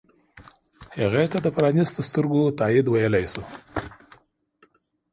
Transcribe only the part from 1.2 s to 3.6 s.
ته د پرانیستو سترګو تایید ویلی شو.